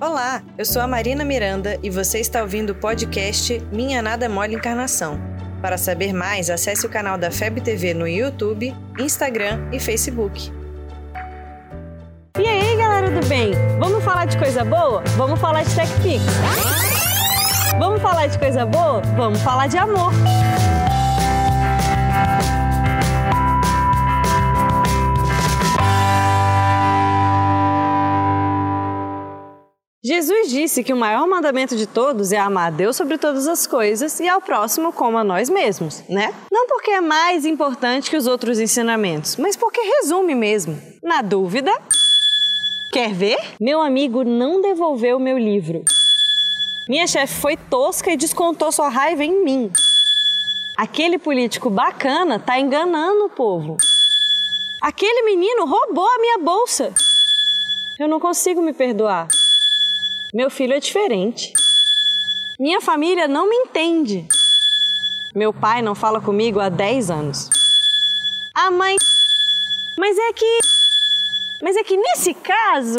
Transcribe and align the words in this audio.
Olá, 0.00 0.42
eu 0.58 0.64
sou 0.64 0.82
a 0.82 0.88
Marina 0.88 1.24
Miranda 1.24 1.78
e 1.80 1.88
você 1.88 2.18
está 2.18 2.42
ouvindo 2.42 2.70
o 2.70 2.74
podcast 2.74 3.60
Minha 3.70 4.02
Nada 4.02 4.28
Mole 4.28 4.56
Encarnação. 4.56 5.20
Para 5.62 5.78
saber 5.78 6.12
mais, 6.12 6.50
acesse 6.50 6.84
o 6.84 6.90
canal 6.90 7.16
da 7.16 7.30
FEB 7.30 7.60
TV 7.60 7.94
no 7.94 8.06
YouTube, 8.06 8.74
Instagram 8.98 9.68
e 9.72 9.78
Facebook. 9.78 10.52
E 12.36 12.46
aí, 12.46 12.76
galera 12.76 13.08
do 13.08 13.24
bem? 13.28 13.52
Vamos 13.78 14.02
falar 14.02 14.24
de 14.24 14.36
coisa 14.36 14.64
boa? 14.64 15.00
Vamos 15.16 15.40
falar 15.40 15.62
de 15.62 15.72
TechPix. 15.74 16.24
Vamos 17.78 18.02
falar 18.02 18.26
de 18.26 18.38
coisa 18.38 18.66
boa? 18.66 19.00
Vamos 19.16 19.40
falar 19.42 19.68
de 19.68 19.78
amor. 19.78 20.12
Jesus 30.06 30.50
disse 30.50 30.84
que 30.84 30.92
o 30.92 30.96
maior 30.98 31.26
mandamento 31.26 31.74
de 31.74 31.86
todos 31.86 32.30
é 32.30 32.36
amar 32.36 32.66
a 32.66 32.70
Deus 32.70 32.94
sobre 32.94 33.16
todas 33.16 33.48
as 33.48 33.66
coisas 33.66 34.20
e 34.20 34.28
ao 34.28 34.38
próximo 34.38 34.92
como 34.92 35.16
a 35.16 35.24
nós 35.24 35.48
mesmos, 35.48 36.02
né? 36.10 36.34
Não 36.52 36.66
porque 36.66 36.90
é 36.90 37.00
mais 37.00 37.46
importante 37.46 38.10
que 38.10 38.16
os 38.18 38.26
outros 38.26 38.60
ensinamentos, 38.60 39.38
mas 39.38 39.56
porque 39.56 39.80
resume 39.80 40.34
mesmo. 40.34 40.78
Na 41.02 41.22
dúvida, 41.22 41.72
quer 42.92 43.14
ver? 43.14 43.38
Meu 43.58 43.80
amigo 43.80 44.24
não 44.24 44.60
devolveu 44.60 45.18
meu 45.18 45.38
livro. 45.38 45.82
Minha 46.86 47.06
chefe 47.06 47.40
foi 47.40 47.56
tosca 47.56 48.12
e 48.12 48.16
descontou 48.18 48.70
sua 48.70 48.90
raiva 48.90 49.24
em 49.24 49.42
mim. 49.42 49.72
Aquele 50.76 51.18
político 51.18 51.70
bacana 51.70 52.38
tá 52.38 52.60
enganando 52.60 53.24
o 53.24 53.30
povo. 53.30 53.78
Aquele 54.82 55.22
menino 55.22 55.64
roubou 55.64 56.06
a 56.06 56.18
minha 56.18 56.36
bolsa. 56.40 56.92
Eu 57.98 58.06
não 58.06 58.20
consigo 58.20 58.60
me 58.60 58.74
perdoar. 58.74 59.28
Meu 60.34 60.50
filho 60.50 60.72
é 60.72 60.80
diferente. 60.80 61.52
Minha 62.58 62.80
família 62.80 63.28
não 63.28 63.48
me 63.48 63.54
entende. 63.54 64.26
Meu 65.32 65.52
pai 65.52 65.80
não 65.80 65.94
fala 65.94 66.20
comigo 66.20 66.58
há 66.58 66.68
10 66.68 67.08
anos. 67.08 67.48
A 68.52 68.68
mãe. 68.68 68.96
Mas 69.96 70.18
é 70.18 70.32
que. 70.32 70.58
Mas 71.62 71.76
é 71.76 71.84
que 71.84 71.96
nesse 71.96 72.34
caso. 72.34 72.96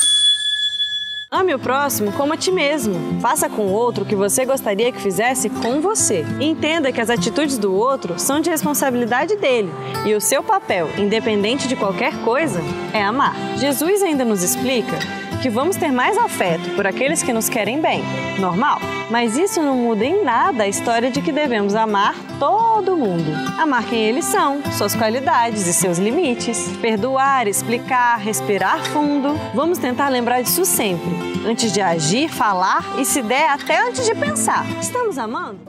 Ame 1.30 1.54
o 1.54 1.60
próximo 1.60 2.14
como 2.14 2.32
a 2.32 2.38
ti 2.38 2.54
mesmo. 2.54 3.20
Faça 3.20 3.50
com 3.50 3.64
o 3.64 3.74
outro 3.74 4.06
o 4.06 4.08
que 4.08 4.16
você 4.16 4.46
gostaria 4.46 4.90
que 4.94 5.02
fizesse 5.02 5.50
com 5.50 5.82
você. 5.82 6.24
Entenda 6.40 6.90
que 6.94 7.02
as 7.02 7.10
atitudes 7.10 7.58
do 7.58 7.74
outro 7.74 8.18
são 8.18 8.40
de 8.40 8.50
responsabilidade 8.50 9.36
dele 9.36 9.70
e 10.06 10.14
o 10.14 10.22
seu 10.22 10.42
papel, 10.42 10.88
independente 10.98 11.68
de 11.68 11.76
qualquer 11.76 12.14
coisa, 12.24 12.62
é 12.94 13.04
amar. 13.04 13.36
Jesus 13.58 14.02
ainda 14.02 14.24
nos 14.24 14.42
explica 14.42 15.25
que 15.46 15.50
vamos 15.52 15.76
ter 15.76 15.92
mais 15.92 16.18
afeto 16.18 16.72
por 16.76 16.88
aqueles 16.88 17.22
que 17.22 17.32
nos 17.32 17.48
querem 17.48 17.80
bem, 17.80 18.02
normal. 18.40 18.80
Mas 19.12 19.38
isso 19.38 19.62
não 19.62 19.78
muda 19.78 20.04
em 20.04 20.24
nada 20.24 20.64
a 20.64 20.68
história 20.68 21.12
de 21.12 21.22
que 21.22 21.32
devemos 21.32 21.76
amar 21.76 22.16
todo 22.40 22.98
mundo. 22.98 23.32
Amar 23.56 23.86
quem 23.86 24.06
eles 24.06 24.26
são, 24.26 24.64
suas 24.72 24.96
qualidades 24.96 25.68
e 25.68 25.74
seus 25.74 26.00
limites. 26.00 26.68
Perdoar, 26.82 27.48
explicar, 27.48 28.18
respirar 28.18 28.84
fundo. 28.86 29.40
Vamos 29.54 29.78
tentar 29.78 30.10
lembrar 30.10 30.42
disso 30.42 30.66
sempre, 30.66 31.16
antes 31.46 31.72
de 31.72 31.80
agir, 31.80 32.28
falar 32.28 32.84
e, 32.98 33.06
se 33.06 33.22
der, 33.22 33.48
até 33.48 33.88
antes 33.88 34.04
de 34.04 34.16
pensar. 34.16 34.66
Estamos 34.82 35.20
amando? 35.20 35.60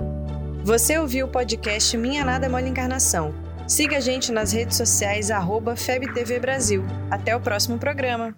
Você 0.64 0.97
ouviu 0.97 1.27
o 1.27 1.30
podcast 1.30 1.94
Minha 1.98 2.24
Nada 2.24 2.48
Mole 2.48 2.70
Encarnação. 2.70 3.34
Siga 3.69 3.98
a 3.98 4.00
gente 4.00 4.32
nas 4.32 4.52
redes 4.52 4.78
sociais, 4.78 5.30
arroba 5.30 5.77
FebTV 5.77 6.41
Brasil. 6.41 6.82
Até 7.10 7.36
o 7.36 7.41
próximo 7.41 7.77
programa. 7.77 8.34